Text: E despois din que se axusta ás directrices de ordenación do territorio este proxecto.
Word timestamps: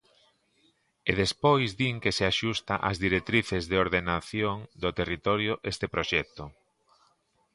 E 1.09 1.11
despois 1.21 1.69
din 1.79 1.95
que 2.03 2.15
se 2.17 2.25
axusta 2.31 2.75
ás 2.89 2.97
directrices 3.05 3.63
de 3.71 3.75
ordenación 3.85 4.55
do 4.81 4.89
territorio 4.99 5.53
este 5.71 5.85
proxecto. 5.95 6.43